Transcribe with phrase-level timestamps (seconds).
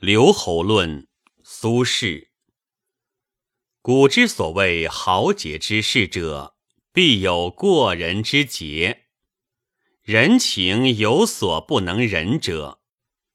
[0.00, 1.06] 留侯论，
[1.42, 2.28] 苏轼。
[3.82, 6.56] 古之所谓豪杰之士者，
[6.90, 9.08] 必有过人之节。
[10.00, 12.80] 人情有所不能忍者，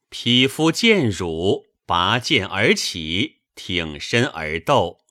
[0.10, 5.02] 匹夫见辱，拔剑而起，挺身而斗，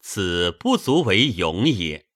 [0.00, 2.06] 此不足为勇也。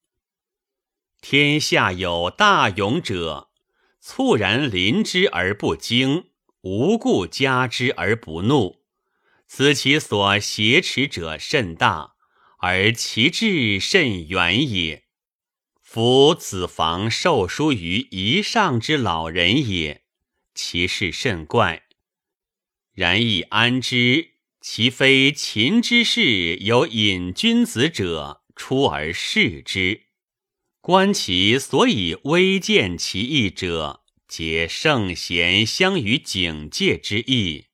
[1.20, 3.50] 天下有大勇者，
[4.00, 6.30] 猝然临之而不惊，
[6.62, 8.79] 无故加之而不怒。
[9.52, 12.12] 此其所挟持者甚大，
[12.60, 15.06] 而其志甚远也。
[15.82, 20.04] 夫子房受书于一上之老人也，
[20.54, 21.82] 其事甚怪。
[22.92, 30.02] 然亦安之，其非秦之士有隐君子者出而视之，
[30.80, 37.69] 观其所以微见其意者，皆圣贤相与警戒之意。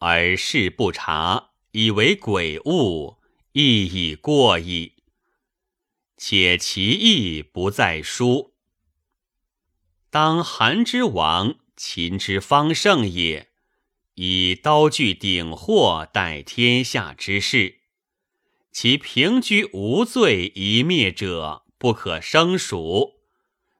[0.00, 3.18] 而事不察，以为鬼物，
[3.52, 4.94] 亦已过矣。
[6.16, 8.54] 且其意不在书。
[10.08, 13.50] 当韩之亡，秦之方盛也，
[14.14, 17.80] 以刀具鼎货待天下之事，
[18.72, 23.20] 其平居无罪一灭者，不可胜数。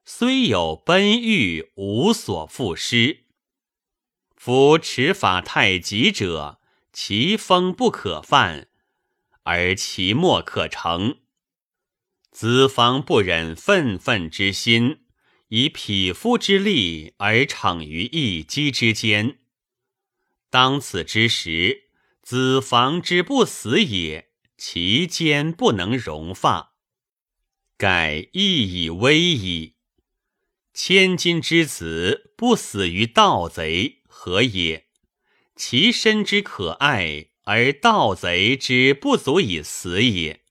[0.05, 3.25] 虽有奔欲，无所复施。
[4.43, 6.61] 夫持法太极者，
[6.95, 8.69] 其风不可犯，
[9.43, 11.19] 而其末可成。
[12.33, 15.01] 子房不忍愤愤之心，
[15.49, 19.41] 以匹夫之力而逞于一击之间。
[20.49, 21.91] 当此之时，
[22.23, 26.73] 子房之不死也，其坚不能容发，
[27.77, 29.75] 盖亦以危矣。
[30.73, 34.00] 千金之子不死于盗贼。
[34.23, 34.85] 何也？
[35.57, 40.43] 其身之可爱，而盗贼之不足以死也。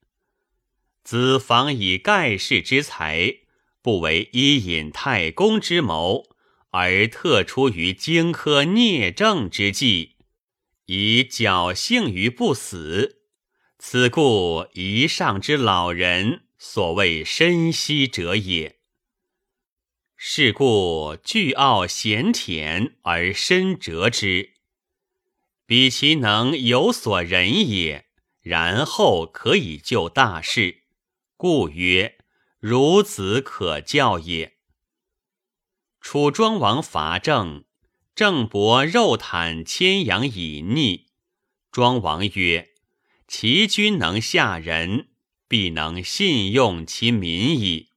[1.04, 3.42] 子房以盖世之才，
[3.84, 6.36] 不为伊尹太公之谋，
[6.72, 10.16] 而特出于荆轲聂政之计，
[10.88, 13.22] 以侥幸于不死。
[13.78, 18.79] 此故一上之老人，所谓深息者也。
[20.22, 24.52] 是故惧傲咸田而深折之，
[25.66, 28.10] 彼其能有所忍也，
[28.42, 30.84] 然后可以救大事，
[31.38, 32.18] 故曰
[32.60, 34.58] 孺子可教也。
[36.02, 37.64] 楚庄王伐郑，
[38.14, 41.08] 郑伯肉袒牵羊以逆，
[41.72, 42.72] 庄王曰
[43.26, 45.08] ：“其君能下人，
[45.48, 47.92] 必能信用其民矣。”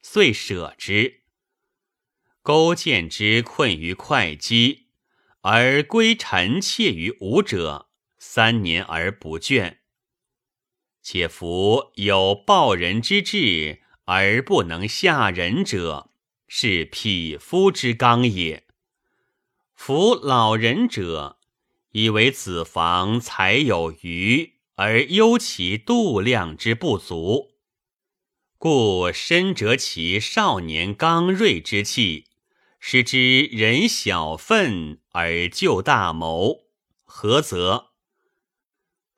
[0.00, 1.17] 遂舍之。
[2.48, 4.86] 勾践之困于会稽，
[5.42, 9.80] 而归臣妾于吴者，三年而不倦。
[11.02, 16.10] 且夫有报人之志而不能下人者，
[16.46, 18.64] 是匹夫之刚也。
[19.74, 21.38] 夫老人者，
[21.90, 27.50] 以为子房才有余，而忧其度量之不足，
[28.56, 32.27] 故深折其少年刚锐之气。
[32.80, 36.64] 使之人小愤而就大谋，
[37.04, 37.90] 何则？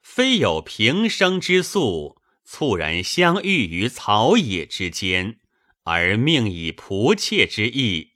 [0.00, 5.38] 非有平生之素，猝然相遇于草野之间，
[5.84, 8.14] 而命以仆妾之意，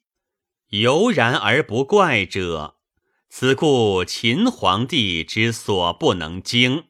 [0.71, 2.79] 油然而不怪者。
[3.29, 6.85] 此故秦皇帝之所不能惊，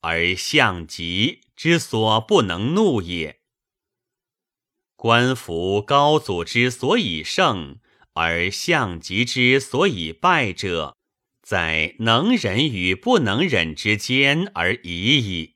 [0.00, 3.40] 而项籍之所不能怒也。
[4.96, 7.78] 官服高祖之所以胜。
[8.20, 10.96] 而项籍之所以败者，
[11.40, 15.54] 在能忍与不能忍之间而已矣。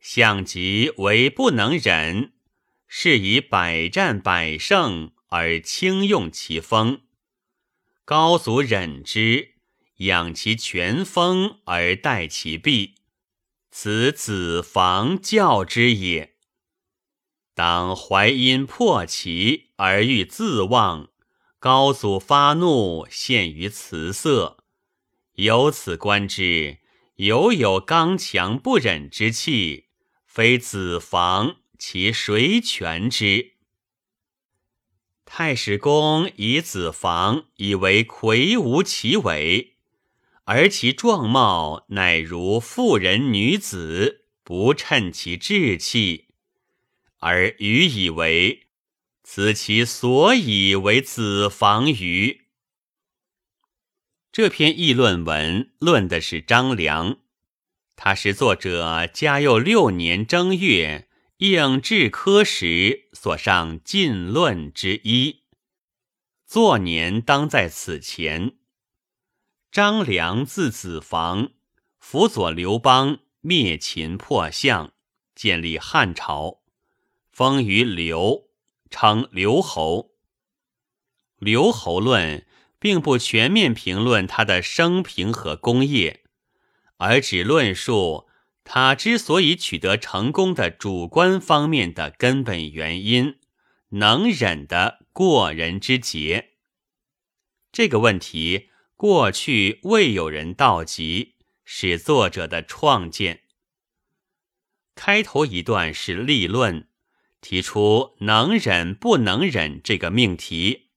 [0.00, 2.32] 项籍为不能忍，
[2.86, 7.02] 是以百战百胜而轻用其锋；
[8.06, 9.50] 高祖忍之，
[9.98, 12.94] 养其全锋而待其弊，
[13.70, 16.32] 此子房教之也。
[17.54, 21.10] 当淮阴破齐而欲自忘。
[21.60, 24.58] 高祖发怒，陷于辞色。
[25.34, 26.78] 由此观之，
[27.16, 29.86] 犹有刚强不忍之气，
[30.24, 33.54] 非子房，其谁全之？
[35.24, 39.74] 太史公以子房以为魁梧其伟，
[40.44, 46.28] 而其状貌乃如妇人女子，不称其志气，
[47.18, 48.67] 而予以为。
[49.30, 52.46] 此其所以为子房于。
[54.32, 57.18] 这篇议论文论的是张良，
[57.94, 65.42] 他是作者嘉佑六年正月应制科时所上进论之一，
[66.46, 68.56] 作年当在此前。
[69.70, 71.50] 张良字子房，
[71.98, 74.94] 辅佐刘邦灭秦破项，
[75.34, 76.62] 建立汉朝，
[77.30, 78.47] 封于刘，
[78.90, 80.12] 称刘侯。
[81.38, 82.44] 刘侯论。
[82.80, 86.22] 并不全面评论他的生平和功业，
[86.98, 88.28] 而只论述
[88.62, 93.40] 他之所以取得成功的主观方面的根本原因——
[93.98, 96.50] 能忍的过人之节。
[97.72, 101.34] 这个问题过去未有人道及，
[101.64, 103.42] 是作者的创建。
[104.94, 106.87] 开头一段是立论，
[107.40, 110.88] 提出能忍不能忍这个命题。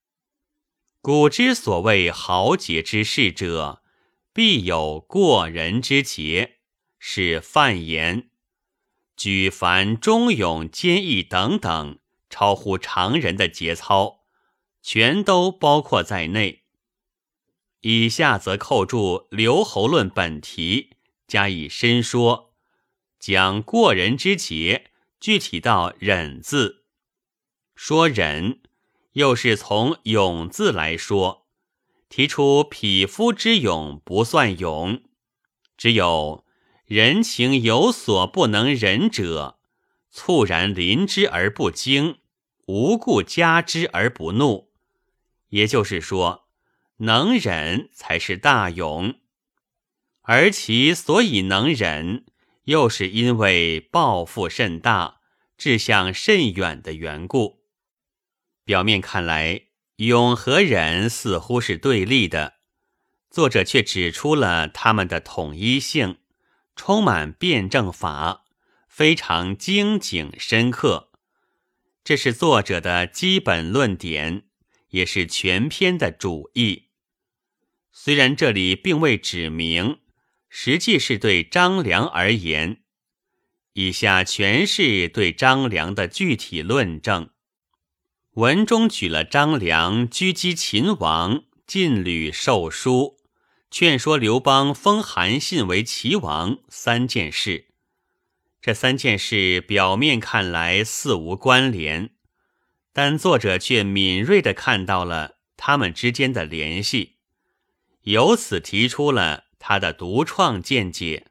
[1.01, 3.81] 古之所谓豪杰之士者，
[4.33, 6.59] 必有过人之节，
[6.99, 8.29] 是范言。
[9.17, 11.99] 举凡忠勇坚毅等等
[12.29, 14.21] 超乎常人的节操，
[14.81, 16.63] 全都包括在内。
[17.81, 20.91] 以下则扣住刘侯论本题，
[21.27, 22.53] 加以深说，
[23.19, 24.90] 将过人之节
[25.21, 26.83] 具体到忍字，
[27.75, 28.59] 说忍。
[29.13, 31.45] 又是从勇字来说，
[32.09, 35.03] 提出匹夫之勇不算勇，
[35.77, 36.43] 只有
[36.85, 39.59] 人情有所不能忍者，
[40.09, 42.19] 猝然临之而不惊，
[42.65, 44.71] 无故加之而不怒。
[45.49, 46.47] 也就是说，
[46.97, 49.15] 能忍才是大勇，
[50.21, 52.25] 而其所以能忍，
[52.65, 55.21] 又是因为抱负甚大、
[55.57, 57.63] 志向甚远的缘故。
[58.63, 59.61] 表面看来，
[59.97, 62.55] 勇和忍似乎是对立的，
[63.29, 66.17] 作者却指出了他们的统一性，
[66.75, 68.43] 充满辩证法，
[68.87, 71.11] 非常精警深刻。
[72.03, 74.43] 这是作者的基本论点，
[74.89, 76.89] 也是全篇的主意。
[77.91, 80.00] 虽然这里并未指明，
[80.53, 82.81] 实际是对张良而言。
[83.73, 87.29] 以下全是对张良的具体论证。
[88.33, 93.17] 文中举了张良狙击秦王、进吕受书、
[93.71, 97.69] 劝说刘邦封韩信为齐王三件事。
[98.61, 102.11] 这三件事表面看来似无关联，
[102.91, 107.19] 但作者却敏锐地看到了他们之间的联系，
[108.03, 111.27] 由此提出了他的独创见解。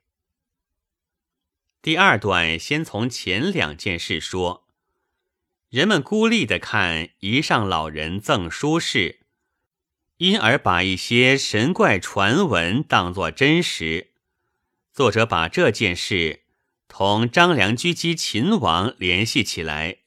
[1.82, 4.68] 第二段先从前两件事说。
[5.68, 9.20] 人们孤立的看一上老人赠书事，
[10.16, 14.10] 因而把一些神怪传闻当作真实。
[14.92, 16.42] 作者把这件事
[16.88, 19.98] 同张良狙击秦王联系起来，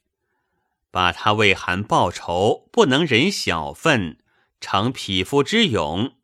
[0.91, 4.17] 把他为韩报仇不能忍小愤，
[4.59, 6.17] 成匹夫之勇，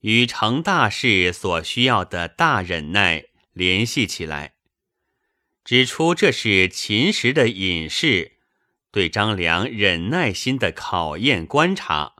[0.00, 4.54] 与成大事所需要的大忍耐联系起来，
[5.64, 8.38] 指出这是秦时的隐士。
[8.92, 12.16] 对张良忍耐心的考验观察，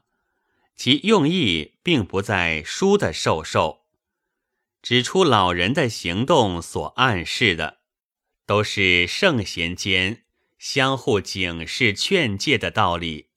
[0.77, 3.87] 其用意并不在书的授受，
[4.81, 7.79] 指出老人的行动所暗示的，
[8.47, 10.23] 都是圣贤间
[10.61, 13.31] 相互警示劝诫的道理。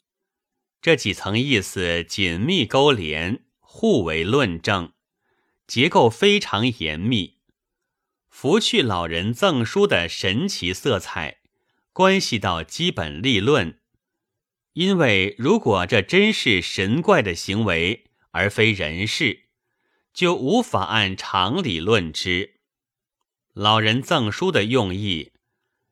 [0.79, 3.43] 这几层意思紧密勾连，
[3.75, 4.93] 互为论证，
[5.65, 7.39] 结构非常严密，
[8.29, 11.39] 拂去老人赠书的神奇色彩。
[11.91, 13.79] 关系到基本立论，
[14.73, 19.45] 因为如果这真是神怪的行为，而非人事，
[20.13, 22.59] 就无法按常理论之。
[23.53, 25.31] 老人赠书的用意，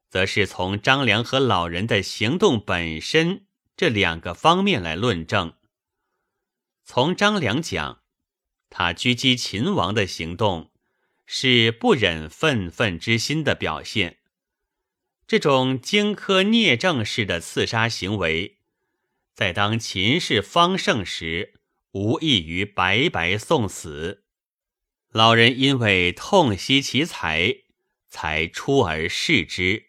[0.08, 5.56] 则是从张良和老人的行动本身这两个方面来论证。
[6.94, 8.02] 从张良讲，
[8.70, 10.72] 他狙击秦王的行动，
[11.26, 14.18] 是不忍愤愤之心的表现。
[15.26, 18.58] 这种荆轲聂政式的刺杀行为，
[19.34, 21.54] 在当秦氏方盛时，
[21.94, 24.26] 无异于白白送死。
[25.14, 27.60] 老人因为痛惜其才，
[28.10, 29.86] 才出而视之，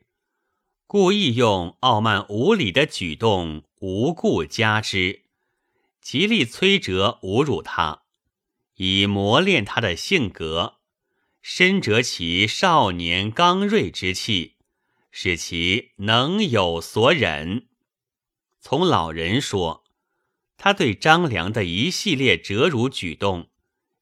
[0.86, 5.21] 故意用傲慢无礼的举动无故加之，
[6.02, 8.02] 极力摧折侮辱他，
[8.74, 10.80] 以磨练他的性格，
[11.40, 14.56] 深折其少年刚锐之气。
[15.14, 17.66] 使其能有所忍。
[18.58, 19.84] 从老人说，
[20.56, 23.50] 他对张良的一系列折辱举动，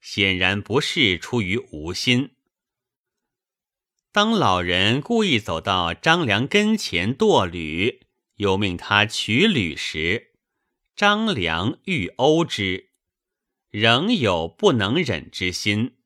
[0.01, 2.31] 显然不是出于无心。
[4.13, 8.03] 当老人故意走到张良跟前堕履，
[8.37, 10.30] 又命他取履时，
[11.01, 12.91] 张良欲殴之，
[13.71, 15.97] 仍有不能忍之心。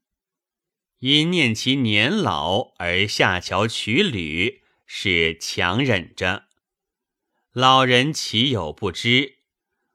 [1.01, 6.45] 因念其年老而下桥取履，是强忍着。
[7.51, 9.39] 老人岂有不知？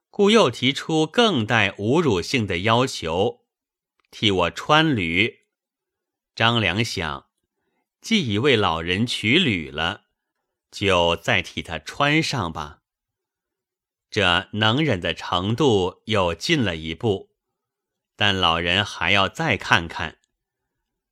[0.09, 3.45] 故又提出更带侮辱性的要求，
[4.11, 5.45] 替我穿履。
[6.35, 7.27] 张良想。
[8.01, 10.07] 既已为老人取履了，
[10.69, 12.78] 就再替他穿上吧。
[14.09, 17.29] 这能忍的程度又进了一步，
[18.15, 20.17] 但老人还要再看看。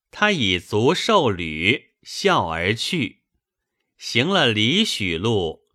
[0.10, 3.24] 他以足受履，笑而去。
[3.98, 5.68] 行了里许路，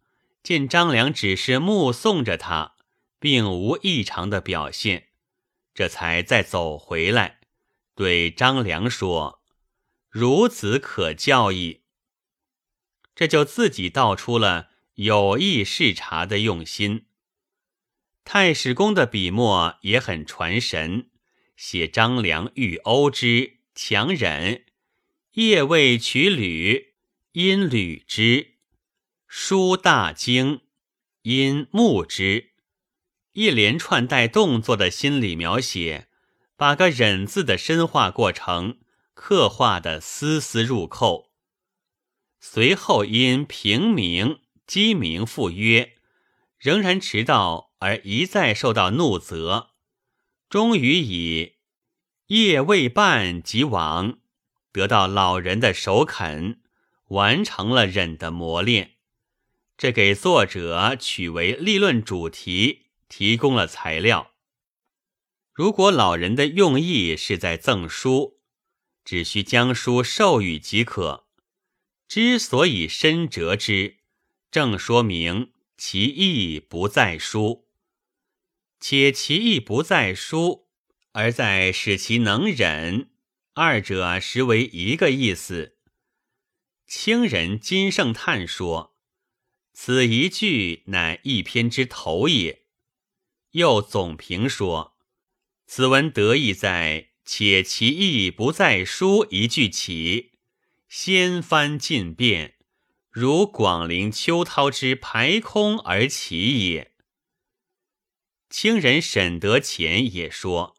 [0.43, 2.77] 见张良只是目送着他，
[3.19, 5.09] 并无异常的表现，
[5.75, 7.41] 这才再走回来，
[7.95, 9.43] 对张良说。
[10.13, 11.85] 孺子可教矣，
[13.15, 17.07] 这就自己道出了有意视察的用心。
[18.25, 21.11] 太史公的笔墨也很传神，
[21.57, 24.65] 写张良欲殴之，强忍，
[25.33, 26.95] 夜未取履，
[27.33, 28.55] 因履之；
[29.27, 30.61] 书大惊，
[31.23, 32.53] 因目之。
[33.33, 36.09] 一连串带动作的心理描写，
[36.57, 38.79] 把个忍字的深化过程。
[39.15, 41.31] 刻画的丝丝入扣，
[42.41, 45.97] 随后因平明鸡鸣赴约，
[46.63, 49.71] 仍然迟到而一再受到怒责，
[50.49, 51.57] 终于以
[52.29, 54.21] 夜未半即亡，
[54.71, 56.61] 得到老人的首肯，
[57.09, 58.93] 完成了忍的磨练。
[59.77, 64.31] 这给作者取为立论主题提供了材料。
[65.53, 68.39] 如果老人的用意是在赠书。
[69.05, 71.27] 只需将书授予即可。
[72.07, 73.97] 之所以深折之，
[74.49, 75.52] 正说明
[75.85, 77.67] 其意不在书，
[78.79, 80.69] 且其意不在书，
[81.11, 83.11] 而在使其能忍，
[83.55, 85.79] 二者实为一个意思。
[86.87, 88.97] 清人金圣叹说
[89.75, 92.63] ：“此一句乃一篇之头也。”
[93.51, 94.97] 又总评说
[95.67, 100.39] ：“此文得意在。”且其意不在书一句起，
[100.89, 102.55] 先翻进变，
[103.15, 106.95] 如广陵秋涛之排空而起也。
[108.49, 110.75] 清人沈德潜也说，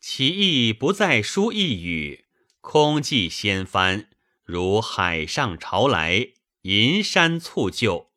[0.00, 2.24] 其意不在书一语，
[2.62, 4.08] 空寂掀翻，
[4.44, 6.32] 如海上潮来，
[6.62, 8.12] 银山促就，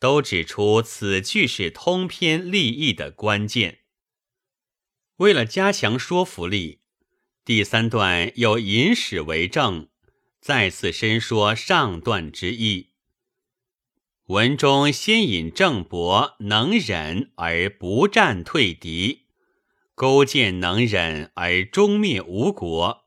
[0.00, 3.82] 都指出此句是通篇立意的关键。
[5.18, 6.80] 为了加强说服力，
[7.44, 9.88] 第三段有引史为证，
[10.40, 12.90] 再次申说上段之意。
[14.26, 19.26] 文中先引郑伯能忍而不战退敌，
[19.94, 23.04] 勾践能忍而终灭吴国，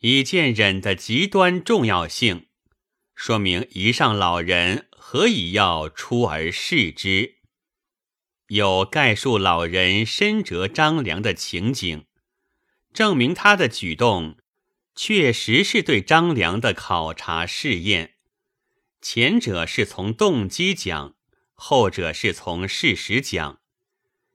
[0.00, 2.46] 以见忍的极端重要性，
[3.14, 7.36] 说明以上老人何以要出而示之。
[8.48, 12.04] 有概述老人深折张良的情景，
[12.92, 14.36] 证明他的举动
[14.94, 18.14] 确实是对张良的考察试验。
[19.00, 21.14] 前者是从动机讲，
[21.54, 23.60] 后者是从事实讲。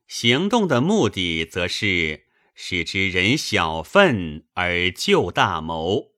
[0.08, 6.12] 行动的目的则是使之人小愤而救大谋。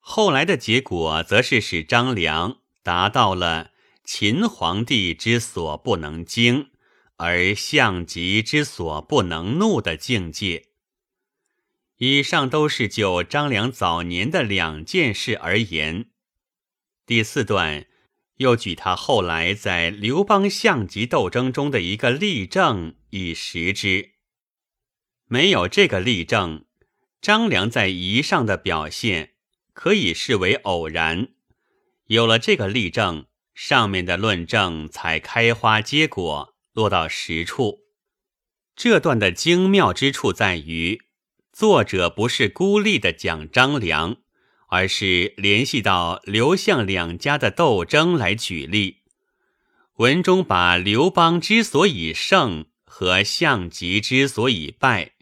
[0.00, 3.72] 后来的结果则是使张良达到了
[4.04, 6.70] 秦皇帝之所不能惊。
[7.18, 10.66] 而项籍之所不能怒的境界，
[11.98, 16.10] 以上都是就张良早年的两件事而言。
[17.06, 17.86] 第四段
[18.36, 24.12] 又举他后来在刘邦项籍斗争中的一个例证以实之。
[25.26, 26.64] 没有这个例证，
[27.20, 29.34] 张良在仪上的表现
[29.72, 31.28] 可以视为偶然；
[32.06, 36.54] 有了这个例证，上面的论证才开花结果。
[36.74, 37.86] 落到实处，
[38.76, 41.05] 这段的精妙之处在于，
[41.56, 44.18] 作者不是孤立的讲张良，
[44.68, 48.98] 而是联系到刘项两家的斗争来举例。
[49.94, 55.12] 文中把刘邦之所以胜和项籍之所以败，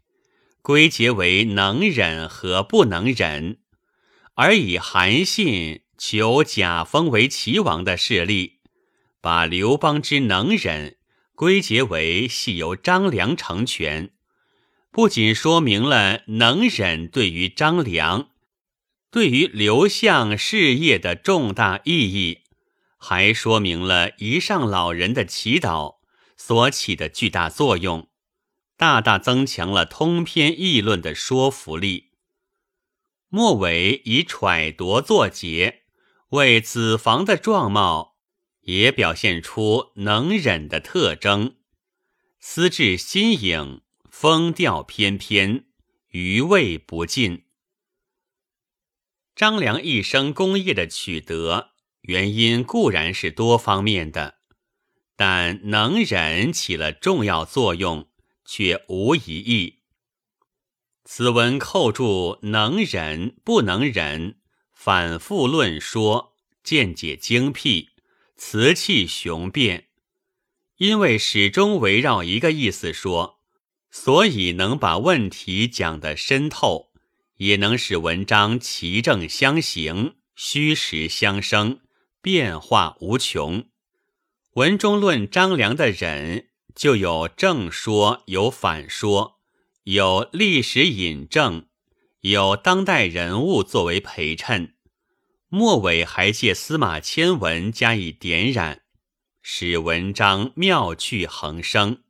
[0.60, 3.58] 归结为能忍和不能忍，
[4.34, 8.58] 而以韩信求贾封为齐王的事例，
[9.20, 10.96] 把刘邦之能忍。
[11.36, 14.10] 归结为系由张良成全，
[14.94, 18.30] 不仅说明了能忍对于张良、
[19.10, 22.42] 对于刘向事业的重大意义，
[22.96, 25.96] 还说明了一上老人的祈祷
[26.36, 28.08] 所起的巨大作用，
[28.76, 32.12] 大大增强了通篇议论的说服力。
[33.26, 35.82] 末尾以揣度作结，
[36.28, 38.14] 为子房的状貌
[38.60, 41.56] 也表现出能忍的特征，
[42.38, 43.80] 思至新颖。
[44.16, 45.64] 风调翩翩，
[46.10, 47.46] 余味不尽。
[49.34, 54.36] 张良一生功业的取得，原因固然是多方面的，
[55.16, 58.08] 但能忍起了重要作用，
[58.44, 59.80] 却无疑义。
[61.04, 64.38] 此文扣住“能忍”“不能忍”，
[64.72, 67.90] 反复论说，见解精辟，
[68.36, 69.88] 词气雄辩，
[70.76, 73.33] 因为始终围绕一个意思说。
[73.96, 76.90] 所以能把问题讲得深透，
[77.36, 81.78] 也能使文章奇正相形，虚实相生，
[82.20, 83.66] 变化无穷。
[84.54, 89.38] 文中论张良的忍，就有正说，有反说，
[89.84, 91.66] 有历史引证，
[92.22, 94.74] 有当代人物作为陪衬。
[95.48, 98.82] 末尾还借司马迁文加以点染，
[99.40, 102.03] 使文章妙趣横生。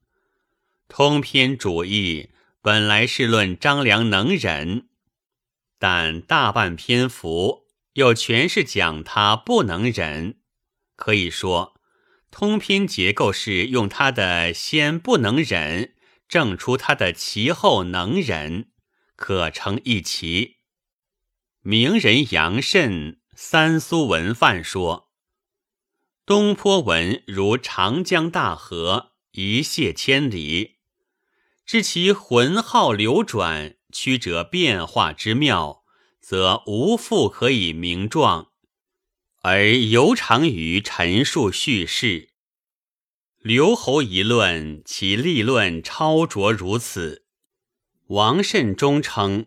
[0.97, 2.31] 通篇主义
[2.63, 4.87] 本来是论张良能忍，
[5.77, 10.39] 但大半篇幅又全是讲他不能忍。
[10.95, 11.75] 可以说，
[12.31, 15.97] 通篇结构是用他的先不能忍，
[16.29, 18.69] 证出他的其后能忍，
[19.17, 20.59] 可称一奇。
[21.63, 25.11] 名人杨慎三苏文范说
[26.25, 30.74] ：“东坡文如长江大河，一泻千里。”
[31.67, 35.83] 知其浑浩流转、曲折变化之妙，
[36.21, 38.49] 则无复可以名状，
[39.41, 42.31] 而尤长于陈述叙事。
[43.41, 47.25] 刘侯一论，其立论超卓如此。
[48.09, 49.47] 王慎中称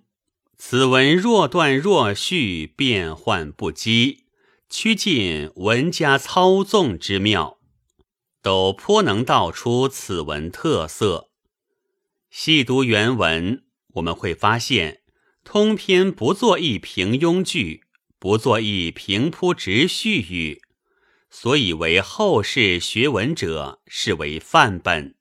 [0.57, 4.23] 此文若断若续，变幻不羁，
[4.69, 7.59] 趋近文家操纵之妙，
[8.41, 11.26] 都颇能道出此文特色。
[12.39, 13.63] 细读原文，
[13.95, 15.01] 我们会发现，
[15.43, 17.81] 通篇不做一平庸句，
[18.19, 20.61] 不做一平铺直叙语，
[21.31, 25.16] 所以为后世学文者视为范本。